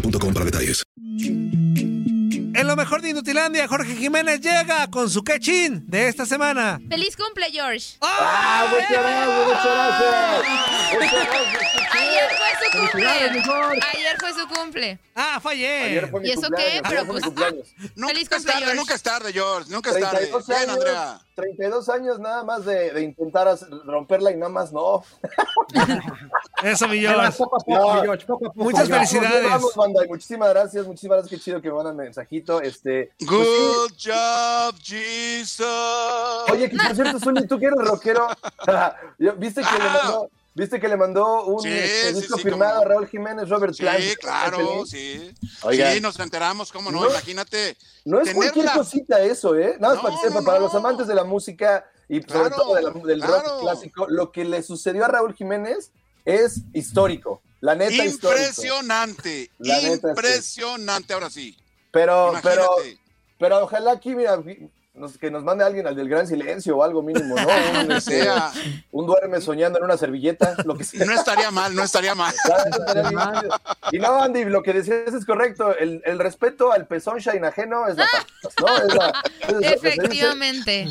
[0.00, 0.82] boostmobile.com para detalles.
[2.58, 6.80] En lo mejor de Inutilandia, Jorge Jiménez llega con su quechín de esta semana.
[6.88, 7.96] ¡Feliz cumple, George!
[8.00, 10.46] ¡Ah, muchas gracias, muchas gracias!
[11.92, 12.45] Ayer fue
[12.80, 13.06] cumple.
[13.06, 14.98] Ayer fue su cumple.
[15.14, 16.10] Ah, fue ayer.
[16.22, 16.82] ¿Y eso qué?
[16.88, 17.24] Pero pues,
[17.96, 19.70] Nunca feliz es tarde, nunca es tarde, George.
[19.70, 20.26] Nunca es tarde.
[20.26, 21.20] 32 Bien, años, Andrea.
[21.34, 25.02] 32 años nada más de, de intentar romperla y nada más no.
[26.62, 27.32] Eso, mi George.
[27.36, 28.64] poco a poco, mi George, poco a poco.
[28.64, 29.50] Muchas felicidades.
[29.50, 32.60] Vamos, banda, muchísimas gracias, muchísimas gracias, qué chido que me mandan mensajito.
[32.60, 35.66] Este, pues Good job, Jesus.
[36.50, 38.28] Oye, que por cierto, Zuni, tú que eres rockero,
[39.36, 42.80] ¿viste que le mandó, ¿viste que le mandó un Sí, este, sí, disco sí, firmado
[42.80, 44.04] a Raúl Jiménez, Robert Sí, Plant?
[44.20, 45.32] claro, sí.
[45.62, 45.94] Oigan.
[45.94, 47.76] Sí, nos enteramos, cómo no, No, imagínate.
[48.04, 49.76] No es cualquier cosita eso, ¿eh?
[49.78, 50.64] Nada más No, para que sepa, no, para no.
[50.66, 53.42] los amantes de la música y sobre Claro, todo de la- del claro.
[53.48, 55.90] rock clásico, lo que le sucedió a Raúl Jiménez
[56.24, 57.40] es histórico.
[57.60, 58.04] La neta.
[58.04, 60.08] Impresionante, La neta, sí.
[60.08, 61.56] impresionante, ahora sí.
[61.90, 62.68] Pero, pero,
[63.38, 64.42] pero ojalá aquí, mira,
[64.96, 67.46] nos- que nos mande alguien al del gran silencio o algo mínimo, ¿no?
[67.84, 68.50] Un, este, sea.
[68.92, 71.04] un duerme soñando en una servilleta, lo que sea.
[71.06, 72.34] No estaría mal, no estaría mal.
[73.92, 75.76] Y no, Andy, lo que decías es correcto.
[75.76, 78.26] El, el respeto al pezón shine ajeno es la paz,
[78.60, 78.76] ¿no?
[78.78, 79.22] Es la-
[79.60, 79.72] es.
[79.72, 80.88] Efectivamente.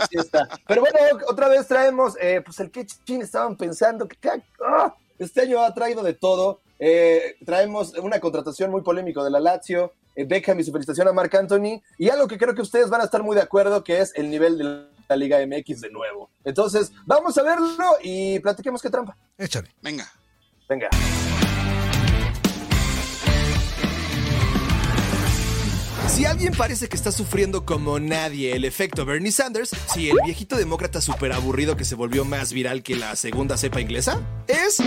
[0.00, 0.48] Así está.
[0.66, 0.98] Pero bueno,
[1.28, 4.94] otra vez traemos, eh, pues el que chin estaban pensando que que- ¡ah!
[5.18, 6.60] este año ha traído de todo.
[6.78, 11.34] Eh, traemos una contratación muy polémica de la Lazio, Beckham y su felicitación a Marc
[11.34, 14.12] Anthony, y algo que creo que ustedes van a estar muy de acuerdo, que es
[14.14, 14.64] el nivel de
[15.08, 16.30] la Liga MX de nuevo.
[16.44, 19.16] Entonces, vamos a verlo y platiquemos qué trampa.
[19.38, 19.70] Échale.
[19.80, 20.10] Venga.
[20.68, 20.88] Venga.
[26.08, 30.56] Si alguien parece que está sufriendo como nadie el efecto Bernie Sanders, si el viejito
[30.56, 34.78] demócrata súper aburrido que se volvió más viral que la segunda cepa inglesa, es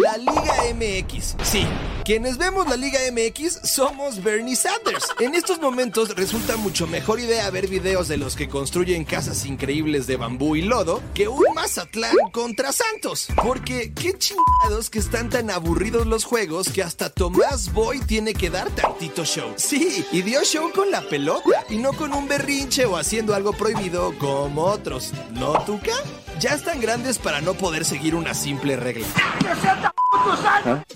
[0.00, 1.36] la Liga MX.
[1.42, 1.66] Sí,
[2.04, 5.06] quienes vemos la Liga MX somos Bernie Sanders.
[5.20, 10.06] En estos momentos resulta mucho mejor idea ver videos de los que construyen casas increíbles
[10.06, 13.28] de bambú y lodo que un Mazatlán contra Santos.
[13.42, 18.50] Porque qué chingados que están tan aburridos los juegos que hasta Tomás Boy tiene que
[18.50, 19.54] dar tantito show.
[19.56, 23.54] Sí, y dio show con la pelota y no con un berrinche o haciendo algo
[23.54, 25.12] prohibido como otros.
[25.32, 25.94] ¿No, Tuca?
[26.38, 29.06] Ya están grandes para no poder seguir una simple regla.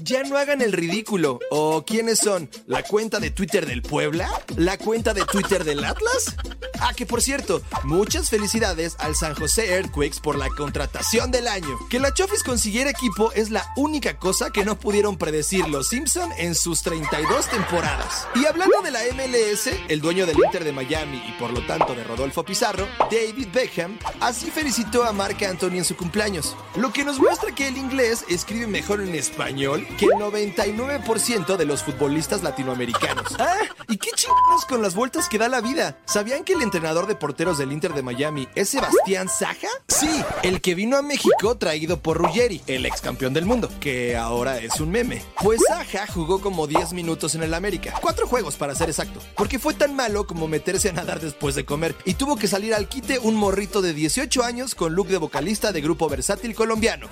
[0.03, 1.39] Ya no hagan el ridículo.
[1.51, 2.49] ¿O quiénes son?
[2.67, 4.29] ¿La cuenta de Twitter del Puebla?
[4.57, 6.37] ¿La cuenta de Twitter del Atlas?
[6.81, 11.77] Ah, que por cierto, muchas felicidades al San José Earthquakes por la contratación del año.
[11.91, 16.31] Que la Chofis consiguiera equipo es la única cosa que no pudieron predecir los Simpson
[16.39, 18.27] en sus 32 temporadas.
[18.37, 21.95] Y hablando de la MLS, el dueño del Inter de Miami y por lo tanto
[21.95, 26.57] de Rodolfo Pizarro, David Beckham, así felicitó a Marc Anthony en su cumpleaños.
[26.77, 31.65] Lo que nos muestra que el inglés escribe mejor en español que el 99% de
[31.65, 33.27] los futbolistas latinoamericanos.
[33.41, 33.57] Ah,
[33.89, 35.97] ¿y qué chingados con las vueltas que da la vida?
[36.07, 39.69] ¿Sabían que el entrenador de porteros del Inter de Miami es Sebastián Saja?
[39.87, 44.17] Sí, el que vino a México traído por Ruggeri, el ex campeón del mundo, que
[44.17, 45.23] ahora es un meme.
[45.43, 49.59] Pues Saja jugó como 10 minutos en el América, cuatro juegos para ser exacto, porque
[49.59, 52.89] fue tan malo como meterse a nadar después de comer y tuvo que salir al
[52.89, 57.09] quite un morrito de 18 años con look de vocalista de grupo versátil colombiano.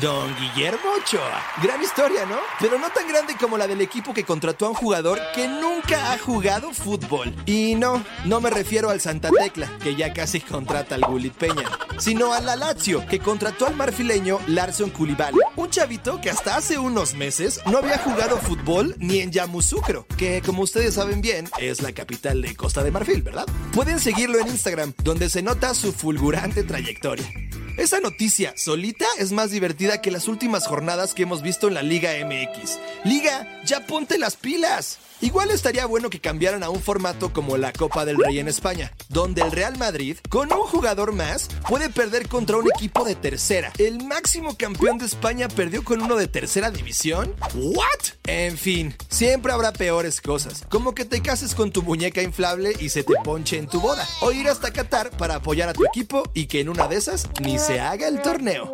[0.00, 1.42] Don Guillermo Ochoa.
[1.62, 2.38] Gran historia, ¿no?
[2.58, 6.12] Pero no tan grande como la del equipo que contrató a un jugador que nunca
[6.12, 7.34] ha jugado fútbol.
[7.44, 11.68] Y no, no me refiero al Santa Tecla, que ya casi contrata al Gulit Peña,
[11.98, 16.78] sino a la Lazio, que contrató al marfileño Larson Koulibaly, un chavito que hasta hace
[16.78, 21.82] unos meses no había jugado fútbol ni en Yamoussoukro, que como ustedes saben bien, es
[21.82, 23.46] la capital de Costa de Marfil, ¿verdad?
[23.72, 27.49] Pueden seguirlo en Instagram, donde se nota su fulgurante trayectoria.
[27.76, 31.82] Esa noticia solita es más divertida que las últimas jornadas que hemos visto en la
[31.82, 32.78] Liga MX.
[33.04, 34.98] Liga, ya ponte las pilas.
[35.22, 38.92] Igual estaría bueno que cambiaran a un formato como la Copa del Rey en España,
[39.10, 43.70] donde el Real Madrid, con un jugador más, puede perder contra un equipo de tercera.
[43.76, 47.34] ¿El máximo campeón de España perdió con uno de tercera división?
[47.54, 48.14] ¿What?
[48.24, 52.88] En fin, siempre habrá peores cosas, como que te cases con tu muñeca inflable y
[52.88, 56.22] se te ponche en tu boda, o ir hasta Qatar para apoyar a tu equipo
[56.32, 58.72] y que en una de esas ni se haga el torneo.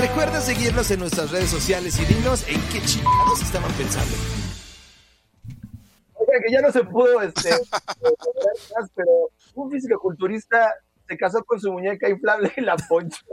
[0.00, 4.16] Recuerda seguirnos en nuestras redes sociales y dinos en qué chingados estaban pensando.
[6.40, 7.50] Que ya no se pudo, este,
[8.94, 10.74] pero un físico-culturista
[11.06, 13.24] se casó con su muñeca inflable y la ponchó.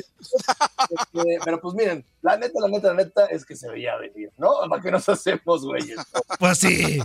[0.00, 4.30] Este, pero pues miren, la neta, la neta, la neta es que se veía venir,
[4.36, 4.52] ¿no?
[4.68, 5.98] ¿Para qué nos hacemos, güeyes?
[6.38, 7.00] Pues sí.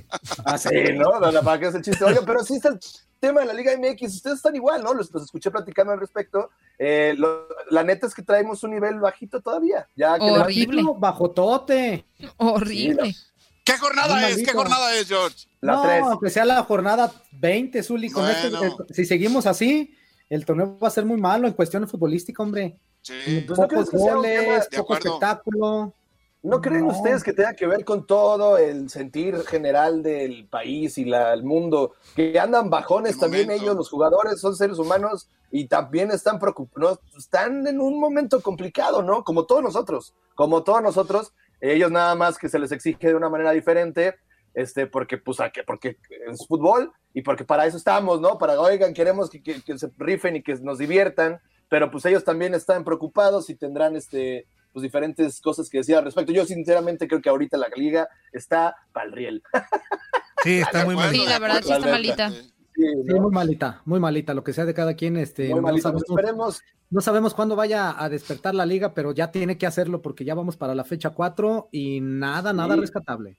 [0.46, 1.12] Así, ¿no?
[1.44, 2.04] ¿Para qué es el chiste?
[2.04, 2.78] Oiga, pero sí está
[3.22, 4.94] tema de la Liga MX, ustedes están igual, ¿no?
[4.94, 6.50] Los, los escuché platicando al respecto.
[6.78, 9.88] Eh, lo- la neta es que traemos un nivel bajito todavía.
[9.96, 10.84] Ya que Horrible.
[10.98, 12.04] Bajo tote.
[12.38, 13.16] Horrible.
[13.64, 14.38] ¿Qué jornada es?
[14.44, 15.48] ¿Qué jornada es, George?
[15.62, 16.02] La no, tres.
[16.04, 18.38] aunque sea la jornada 20, Zuli, con Bueno.
[18.38, 19.96] este- eh, si seguimos así,
[20.30, 22.80] el torneo va a ser muy malo en cuestión futbolística, hombre.
[23.04, 23.46] Sí.
[23.48, 25.10] ¿no Pocos que goles, poco acuerdo.
[25.10, 25.94] espectáculo.
[26.44, 26.94] ¿No creen No.
[26.94, 31.44] ustedes que tenga que ver con todo el sentir general del país y la, el
[31.44, 31.94] mundo?
[32.16, 33.64] Que andan bajones El también momento.
[33.64, 39.04] ellos, los jugadores, son seres humanos y también están preocupados, están en un momento complicado,
[39.04, 39.24] ¿no?
[39.24, 43.30] Como todos nosotros, como todos nosotros, ellos nada más que se les exige de una
[43.30, 44.16] manera diferente,
[44.56, 45.98] este, porque, pues, a que- porque
[46.28, 48.40] es fútbol y porque para eso estamos, ¿no?
[48.40, 51.40] Para, oigan, queremos que, que- que se rifen y que nos diviertan,
[51.70, 56.06] pero pues ellos también están preocupados y tendrán, este, pues diferentes cosas que decir al
[56.06, 56.32] respecto.
[56.32, 59.44] Yo sinceramente creo que ahorita la liga está pa'l riel.
[60.44, 61.12] Sí, está muy mal.
[61.12, 62.32] Sí, la verdad sí está malita.
[62.32, 65.18] Sí, Sí, muy malita, muy malita, lo que sea de cada quien.
[65.18, 65.92] Este, muy no, malito.
[65.92, 69.68] Pues sabemos, esperemos, no sabemos cuándo vaya a despertar la liga, pero ya tiene que
[69.68, 72.82] hacerlo porque ya vamos para la fecha 4 y nada, nada Sí.
[72.82, 73.38] rescatable.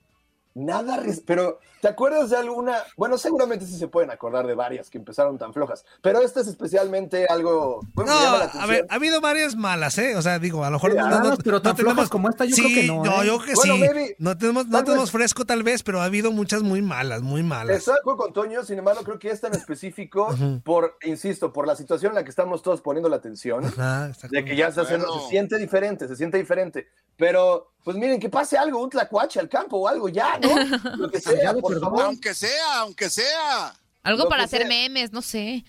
[0.55, 2.77] Nada, pero ¿te acuerdas de alguna?
[2.97, 6.47] Bueno, seguramente sí se pueden acordar de varias que empezaron tan flojas, pero esta es
[6.47, 7.81] especialmente algo...
[7.95, 10.17] bueno, No, me llama la a ver, ha habido varias malas, ¿eh?
[10.17, 11.95] O sea, digo, a lo mejor Sí, no, ah, no- no- pero tan no tenemos-
[11.95, 13.27] flojas como esta, yo sí, creo que no, No, ¿eh?
[13.27, 13.81] yo creo que Bueno, sí.
[13.81, 17.23] maybe, no tenemos, no tenemos vez- fresco tal vez, pero ha habido muchas muy malas,
[17.23, 17.77] muy malas.
[17.79, 20.29] Estoy de acuerdo con Toño, sin embargo, creo que esta en específico,
[20.65, 24.29] por, insisto, por la situación en la que estamos todos poniendo la atención, Ajá, está
[24.29, 25.21] de que ya se, hace- Bueno.
[25.21, 26.89] se siente diferente, se siente diferente.
[27.17, 30.97] Pero, pues miren, que pase algo, un tlacuache al campo o algo, ya, ¿no?
[30.97, 31.91] Lo que sea, de por perdón.
[31.91, 32.05] favor.
[32.05, 33.75] Aunque sea, aunque sea.
[34.03, 34.69] Algo Lo para hacer sea.
[34.69, 35.65] memes, no sé.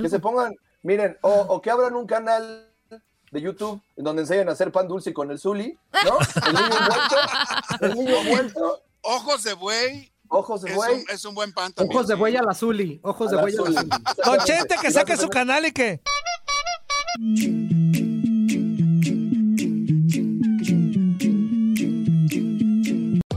[0.00, 2.68] Que se pongan, miren, o, o que abran un canal
[3.32, 6.18] de YouTube en donde enseñan a hacer pan dulce con el Zuli, ¿no?
[6.46, 7.16] El niño envuelto,
[7.80, 10.94] el niño envuelto, Ojos de buey ojos de es buey.
[10.94, 11.94] un, es un buen pan también.
[11.96, 13.90] Ojos de buey a la Zuli, ojos de a buey a la Zuli.
[14.24, 16.00] Don Chente, que saque su canal y que.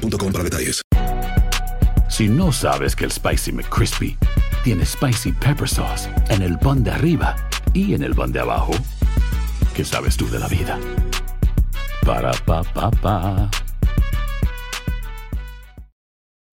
[0.00, 0.82] boostmobile.com para detalles.
[2.08, 4.16] Si no sabes que el Spicy McCrispy
[4.64, 7.36] tiene Spicy Pepper Sauce en el pan de arriba
[7.74, 8.72] y en el pan de abajo,
[9.74, 10.78] ¿qué sabes tú de la vida?
[12.04, 13.50] Para, pa, pa, pa.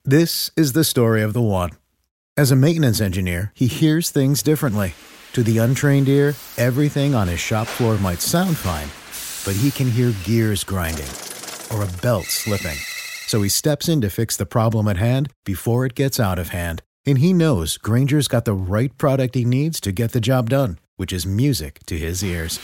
[0.03, 1.69] This is the story of the one.
[2.35, 4.95] As a maintenance engineer, he hears things differently.
[5.33, 8.89] To the untrained ear, everything on his shop floor might sound fine,
[9.45, 11.09] but he can hear gears grinding
[11.71, 12.77] or a belt slipping.
[13.27, 16.49] So he steps in to fix the problem at hand before it gets out of
[16.49, 16.81] hand.
[17.05, 20.79] And he knows Granger's got the right product he needs to get the job done,
[20.95, 22.59] which is music to his ears.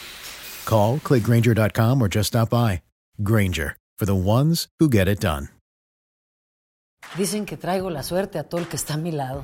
[0.66, 2.82] Call, clickgranger.com, or just stop by.
[3.24, 5.50] Granger, for the ones who get it done.
[7.18, 9.44] Dicen que traigo la suerte a todo el que está a mi lado.